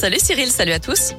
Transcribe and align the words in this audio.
Salut 0.00 0.20
Cyril, 0.20 0.48
salut 0.52 0.70
à 0.70 0.78
tous. 0.78 1.14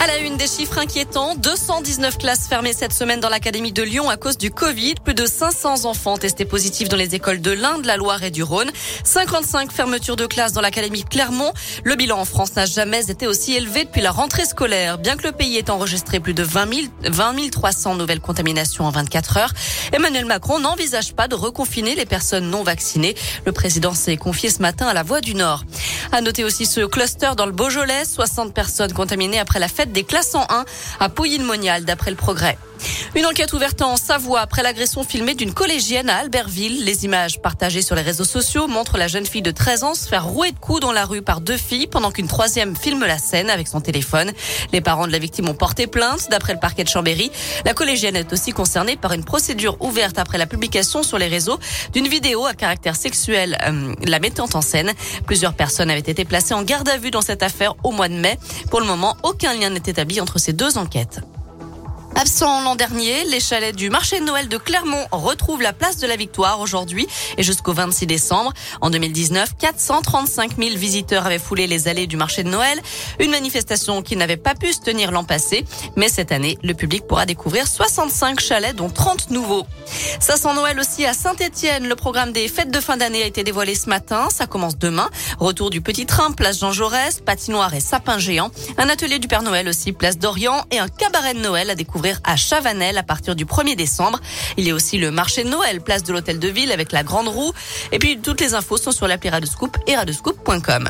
À 0.00 0.06
la 0.06 0.18
une 0.18 0.36
des 0.36 0.46
chiffres 0.46 0.78
inquiétants, 0.78 1.34
219 1.34 2.18
classes 2.18 2.46
fermées 2.46 2.72
cette 2.72 2.92
semaine 2.92 3.18
dans 3.18 3.28
l'académie 3.28 3.72
de 3.72 3.82
Lyon 3.82 4.08
à 4.08 4.16
cause 4.16 4.38
du 4.38 4.52
Covid. 4.52 4.94
Plus 5.02 5.14
de 5.14 5.26
500 5.26 5.86
enfants 5.86 6.16
testés 6.16 6.44
positifs 6.44 6.88
dans 6.88 6.96
les 6.96 7.16
écoles 7.16 7.40
de 7.40 7.50
l'Inde, 7.50 7.84
la 7.84 7.96
Loire 7.96 8.22
et 8.22 8.30
du 8.30 8.44
Rhône. 8.44 8.70
55 9.02 9.72
fermetures 9.72 10.14
de 10.14 10.26
classes 10.26 10.52
dans 10.52 10.60
l'académie 10.60 11.02
de 11.02 11.08
Clermont. 11.08 11.52
Le 11.82 11.96
bilan 11.96 12.20
en 12.20 12.24
France 12.24 12.54
n'a 12.54 12.64
jamais 12.64 13.10
été 13.10 13.26
aussi 13.26 13.54
élevé 13.54 13.86
depuis 13.86 14.00
la 14.00 14.12
rentrée 14.12 14.44
scolaire. 14.44 14.98
Bien 14.98 15.16
que 15.16 15.26
le 15.26 15.32
pays 15.32 15.56
ait 15.56 15.70
enregistré 15.70 16.20
plus 16.20 16.34
de 16.34 16.44
20, 16.44 16.72
000, 16.72 16.86
20 17.02 17.50
300 17.50 17.96
nouvelles 17.96 18.20
contaminations 18.20 18.84
en 18.84 18.90
24 18.90 19.36
heures, 19.38 19.52
Emmanuel 19.90 20.26
Macron 20.26 20.60
n'envisage 20.60 21.12
pas 21.12 21.26
de 21.26 21.34
reconfiner 21.34 21.96
les 21.96 22.06
personnes 22.06 22.48
non 22.48 22.62
vaccinées. 22.62 23.16
Le 23.44 23.50
président 23.50 23.94
s'est 23.94 24.16
confié 24.16 24.48
ce 24.48 24.62
matin 24.62 24.86
à 24.86 24.94
la 24.94 25.02
Voix 25.02 25.20
du 25.20 25.34
Nord. 25.34 25.64
À 26.10 26.20
noter 26.22 26.44
aussi 26.44 26.64
ce 26.64 26.80
cluster 26.86 27.30
dans 27.36 27.46
le 27.46 27.52
Beaujolais, 27.52 28.04
60 28.04 28.54
personnes 28.54 28.92
contaminées 28.92 29.38
après 29.38 29.58
la 29.58 29.68
fête 29.68 29.92
des 29.92 30.04
classes 30.04 30.34
en 30.34 30.46
1 30.48 30.64
à 31.00 31.08
Pouilly-le-Monial, 31.10 31.84
d'après 31.84 32.10
le 32.10 32.16
progrès. 32.16 32.56
Une 33.14 33.26
enquête 33.26 33.52
ouverte 33.52 33.82
en 33.82 33.96
Savoie 33.96 34.40
après 34.40 34.62
l'agression 34.62 35.02
filmée 35.02 35.34
d'une 35.34 35.52
collégienne 35.52 36.08
à 36.10 36.18
Albertville. 36.18 36.84
Les 36.84 37.04
images 37.04 37.40
partagées 37.40 37.82
sur 37.82 37.94
les 37.94 38.02
réseaux 38.02 38.24
sociaux 38.24 38.66
montrent 38.66 38.98
la 38.98 39.08
jeune 39.08 39.26
fille 39.26 39.42
de 39.42 39.50
13 39.50 39.84
ans 39.84 39.94
se 39.94 40.08
faire 40.08 40.24
rouer 40.24 40.52
de 40.52 40.58
coups 40.58 40.80
dans 40.80 40.92
la 40.92 41.04
rue 41.04 41.22
par 41.22 41.40
deux 41.40 41.56
filles 41.56 41.86
pendant 41.86 42.10
qu'une 42.10 42.28
troisième 42.28 42.76
filme 42.76 43.04
la 43.04 43.18
scène 43.18 43.50
avec 43.50 43.68
son 43.68 43.80
téléphone. 43.80 44.32
Les 44.72 44.80
parents 44.80 45.06
de 45.06 45.12
la 45.12 45.18
victime 45.18 45.48
ont 45.48 45.54
porté 45.54 45.86
plainte 45.86 46.28
d'après 46.30 46.52
le 46.52 46.60
parquet 46.60 46.84
de 46.84 46.88
Chambéry. 46.88 47.30
La 47.64 47.74
collégienne 47.74 48.16
est 48.16 48.32
aussi 48.32 48.52
concernée 48.52 48.96
par 48.96 49.12
une 49.12 49.24
procédure 49.24 49.76
ouverte 49.80 50.18
après 50.18 50.38
la 50.38 50.46
publication 50.46 51.02
sur 51.02 51.18
les 51.18 51.28
réseaux 51.28 51.58
d'une 51.92 52.08
vidéo 52.08 52.46
à 52.46 52.54
caractère 52.54 52.96
sexuel 52.96 53.58
euh, 53.66 53.94
la 54.04 54.18
mettant 54.18 54.48
en 54.54 54.60
scène. 54.60 54.92
Plusieurs 55.26 55.54
personnes 55.54 55.90
avaient 55.90 56.00
été 56.00 56.24
placées 56.24 56.54
en 56.54 56.62
garde 56.62 56.88
à 56.88 56.98
vue 56.98 57.10
dans 57.10 57.22
cette 57.22 57.42
affaire 57.42 57.74
au 57.84 57.90
mois 57.90 58.08
de 58.08 58.14
mai. 58.14 58.38
Pour 58.70 58.80
le 58.80 58.86
moment, 58.86 59.16
aucun 59.22 59.54
lien 59.54 59.70
n'est 59.70 59.78
établi 59.78 60.20
entre 60.20 60.38
ces 60.38 60.52
deux 60.52 60.78
enquêtes. 60.78 61.20
Absent 62.20 62.62
l'an 62.62 62.74
dernier, 62.74 63.22
les 63.26 63.38
chalets 63.38 63.76
du 63.76 63.90
marché 63.90 64.18
de 64.18 64.24
Noël 64.24 64.48
de 64.48 64.56
Clermont 64.56 65.06
retrouvent 65.12 65.62
la 65.62 65.72
place 65.72 65.98
de 65.98 66.06
la 66.08 66.16
Victoire 66.16 66.58
aujourd'hui 66.58 67.06
et 67.36 67.44
jusqu'au 67.44 67.72
26 67.72 68.06
décembre. 68.06 68.52
En 68.80 68.90
2019, 68.90 69.50
435 69.56 70.56
000 70.58 70.76
visiteurs 70.76 71.26
avaient 71.26 71.38
foulé 71.38 71.68
les 71.68 71.86
allées 71.86 72.08
du 72.08 72.16
marché 72.16 72.42
de 72.42 72.48
Noël. 72.48 72.80
Une 73.20 73.30
manifestation 73.30 74.02
qui 74.02 74.16
n'avait 74.16 74.36
pas 74.36 74.56
pu 74.56 74.72
se 74.72 74.80
tenir 74.80 75.12
l'an 75.12 75.22
passé. 75.22 75.64
Mais 75.94 76.08
cette 76.08 76.32
année, 76.32 76.58
le 76.64 76.74
public 76.74 77.06
pourra 77.06 77.24
découvrir 77.24 77.68
65 77.68 78.40
chalets, 78.40 78.74
dont 78.74 78.90
30 78.90 79.30
nouveaux. 79.30 79.64
Ça 80.18 80.36
sent 80.36 80.54
Noël 80.54 80.80
aussi 80.80 81.06
à 81.06 81.12
Saint-Etienne. 81.12 81.86
Le 81.86 81.94
programme 81.94 82.32
des 82.32 82.48
fêtes 82.48 82.72
de 82.72 82.80
fin 82.80 82.96
d'année 82.96 83.22
a 83.22 83.26
été 83.26 83.44
dévoilé 83.44 83.76
ce 83.76 83.88
matin. 83.88 84.26
Ça 84.28 84.48
commence 84.48 84.76
demain. 84.76 85.08
Retour 85.38 85.70
du 85.70 85.82
petit 85.82 86.04
train, 86.04 86.32
place 86.32 86.58
Jean 86.58 86.72
Jaurès, 86.72 87.20
patinoire 87.20 87.74
et 87.74 87.80
sapin 87.80 88.18
géant. 88.18 88.50
Un 88.76 88.88
atelier 88.88 89.20
du 89.20 89.28
Père 89.28 89.44
Noël 89.44 89.68
aussi, 89.68 89.92
place 89.92 90.18
d'Orient 90.18 90.64
et 90.72 90.80
un 90.80 90.88
cabaret 90.88 91.34
de 91.34 91.38
Noël 91.38 91.70
à 91.70 91.76
découvrir 91.76 92.07
à 92.24 92.36
Chavanel 92.36 92.98
à 92.98 93.02
partir 93.02 93.36
du 93.36 93.44
1er 93.44 93.76
décembre. 93.76 94.20
Il 94.56 94.66
y 94.66 94.70
a 94.70 94.74
aussi 94.74 94.98
le 94.98 95.10
marché 95.10 95.44
de 95.44 95.48
Noël, 95.48 95.80
place 95.80 96.02
de 96.02 96.12
l'hôtel 96.12 96.38
de 96.38 96.48
ville 96.48 96.72
avec 96.72 96.92
la 96.92 97.02
grande 97.02 97.28
roue. 97.28 97.52
Et 97.92 97.98
puis 97.98 98.18
toutes 98.18 98.40
les 98.40 98.54
infos 98.54 98.76
sont 98.76 98.92
sur 98.92 99.08
l'appli 99.08 99.30
Radescoop 99.30 99.76
et 99.86 99.96
radescoop.com. 99.96 100.88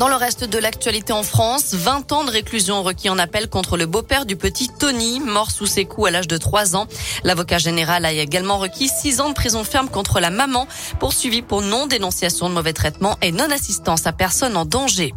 Dans 0.00 0.08
le 0.08 0.14
reste 0.14 0.44
de 0.44 0.56
l'actualité 0.56 1.12
en 1.12 1.22
France, 1.22 1.74
20 1.74 2.12
ans 2.12 2.24
de 2.24 2.30
réclusion 2.30 2.82
requis 2.82 3.10
en 3.10 3.18
appel 3.18 3.50
contre 3.50 3.76
le 3.76 3.84
beau-père 3.84 4.24
du 4.24 4.34
petit 4.34 4.70
Tony, 4.70 5.20
mort 5.20 5.50
sous 5.50 5.66
ses 5.66 5.84
coups 5.84 6.08
à 6.08 6.10
l'âge 6.10 6.26
de 6.26 6.38
3 6.38 6.74
ans. 6.74 6.86
L'avocat 7.22 7.58
général 7.58 8.06
a 8.06 8.12
également 8.12 8.56
requis 8.56 8.88
6 8.88 9.20
ans 9.20 9.28
de 9.28 9.34
prison 9.34 9.62
ferme 9.62 9.90
contre 9.90 10.18
la 10.18 10.30
maman, 10.30 10.66
poursuivie 11.00 11.42
pour 11.42 11.60
non-dénonciation 11.60 12.48
de 12.48 12.54
mauvais 12.54 12.72
traitements 12.72 13.18
et 13.20 13.30
non-assistance 13.30 14.06
à 14.06 14.12
personne 14.12 14.56
en 14.56 14.64
danger. 14.64 15.12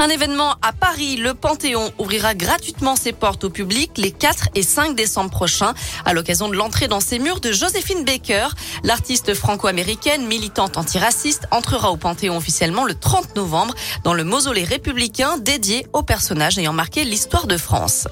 Un 0.00 0.10
événement 0.10 0.54
à 0.62 0.72
Paris, 0.72 1.16
le 1.16 1.34
Panthéon 1.34 1.90
ouvrira 1.98 2.34
gratuitement 2.34 2.94
ses 2.94 3.12
portes 3.12 3.42
au 3.42 3.50
public 3.50 3.90
les 3.96 4.12
4 4.12 4.50
et 4.54 4.62
5 4.62 4.94
décembre 4.94 5.30
prochains 5.30 5.74
à 6.04 6.14
l'occasion 6.14 6.48
de 6.48 6.54
l'entrée 6.54 6.86
dans 6.86 7.00
ses 7.00 7.18
murs 7.18 7.40
de 7.40 7.50
Joséphine 7.50 8.04
Baker. 8.04 8.46
L'artiste 8.84 9.34
franco-américaine, 9.34 10.24
militante 10.24 10.76
antiraciste, 10.76 11.48
entrera 11.50 11.90
au 11.90 11.96
Panthéon 11.96 12.36
officiellement 12.36 12.84
le 12.84 12.94
30 12.94 13.34
novembre 13.34 13.74
dans 14.04 14.14
le 14.14 14.22
mausolée 14.22 14.62
républicain 14.62 15.36
dédié 15.36 15.84
aux 15.92 16.04
personnages 16.04 16.58
ayant 16.58 16.72
marqué 16.72 17.02
l'histoire 17.02 17.48
de 17.48 17.56
France. 17.56 18.06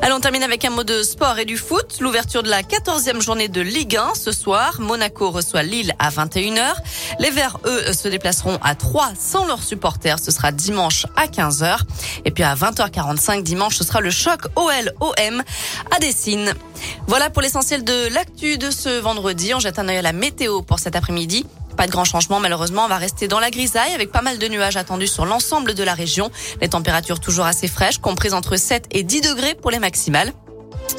Allons, 0.00 0.16
on 0.16 0.20
termine 0.20 0.44
avec 0.44 0.64
un 0.64 0.70
mot 0.70 0.84
de 0.84 1.02
sport 1.02 1.38
et 1.40 1.44
du 1.44 1.56
foot. 1.56 1.98
L'ouverture 2.00 2.44
de 2.44 2.48
la 2.48 2.62
14e 2.62 3.20
journée 3.20 3.48
de 3.48 3.60
Ligue 3.60 3.96
1 3.96 4.14
ce 4.14 4.30
soir. 4.30 4.80
Monaco 4.80 5.30
reçoit 5.30 5.64
Lille 5.64 5.92
à 5.98 6.10
21h. 6.10 6.74
Les 7.18 7.30
Verts, 7.30 7.58
eux, 7.64 7.92
se 7.92 8.06
déplaceront 8.06 8.58
à 8.62 8.76
3 8.76 9.10
sans 9.18 9.44
leurs 9.46 9.62
supporters. 9.62 10.20
Ce 10.20 10.30
sera 10.30 10.52
dimanche 10.52 11.06
à 11.16 11.26
15h. 11.26 11.80
Et 12.24 12.30
puis 12.30 12.44
à 12.44 12.54
20h45 12.54 13.42
dimanche, 13.42 13.76
ce 13.76 13.82
sera 13.82 14.00
le 14.00 14.10
choc 14.10 14.42
OL-OM 14.54 15.42
à 15.90 15.98
Dessine. 15.98 16.54
Voilà 17.08 17.28
pour 17.28 17.42
l'essentiel 17.42 17.82
de 17.82 18.08
l'actu 18.14 18.56
de 18.56 18.70
ce 18.70 19.00
vendredi. 19.00 19.52
On 19.52 19.58
jette 19.58 19.80
un 19.80 19.88
œil 19.88 19.96
à 19.96 20.02
la 20.02 20.12
météo 20.12 20.62
pour 20.62 20.78
cet 20.78 20.94
après-midi. 20.94 21.44
Pas 21.78 21.86
de 21.86 21.92
grand 21.92 22.04
changement 22.04 22.40
malheureusement, 22.40 22.86
on 22.86 22.88
va 22.88 22.96
rester 22.96 23.28
dans 23.28 23.38
la 23.38 23.50
grisaille 23.50 23.94
avec 23.94 24.10
pas 24.10 24.20
mal 24.20 24.38
de 24.38 24.48
nuages 24.48 24.76
attendus 24.76 25.06
sur 25.06 25.24
l'ensemble 25.24 25.74
de 25.74 25.84
la 25.84 25.94
région. 25.94 26.28
Les 26.60 26.68
températures 26.68 27.20
toujours 27.20 27.44
assez 27.44 27.68
fraîches, 27.68 27.98
comprises 27.98 28.34
entre 28.34 28.56
7 28.56 28.86
et 28.90 29.04
10 29.04 29.20
degrés 29.20 29.54
pour 29.54 29.70
les 29.70 29.78
maximales. 29.78 30.32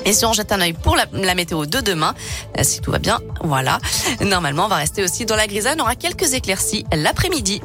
Et 0.05 0.13
si 0.13 0.25
on 0.25 0.31
jette 0.31 0.53
un 0.53 0.61
œil 0.61 0.71
pour 0.71 0.95
la, 0.95 1.35
météo 1.35 1.65
de 1.65 1.81
demain, 1.81 2.15
euh, 2.57 2.63
si 2.63 2.79
tout 2.79 2.91
va 2.91 2.99
bien, 2.99 3.19
voilà. 3.43 3.79
Normalement, 4.21 4.65
on 4.65 4.69
va 4.69 4.77
rester 4.77 5.03
aussi 5.03 5.25
dans 5.25 5.35
la 5.35 5.47
grisaille. 5.47 5.75
On 5.77 5.81
aura 5.81 5.95
quelques 5.95 6.33
éclaircies 6.33 6.85
l'après-midi. 6.93 7.61